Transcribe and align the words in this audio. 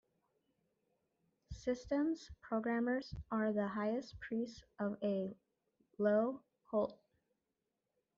Systems 1.51 2.31
programmers 2.41 3.13
are 3.29 3.53
the 3.53 3.67
high 3.67 4.01
priests 4.19 4.63
of 4.79 4.97
a 5.03 5.37
low 5.99 6.41
cult. 6.71 6.99